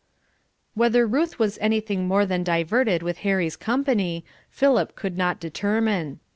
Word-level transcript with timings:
Whether 0.73 1.05
Ruth 1.05 1.37
was 1.37 1.59
anything 1.61 2.07
more 2.07 2.25
than 2.25 2.43
diverted 2.43 3.03
with 3.03 3.19
Harry's 3.19 3.55
company, 3.55 4.25
Philip 4.49 4.95
could 4.95 5.15
not 5.15 5.39
determine. 5.39 6.19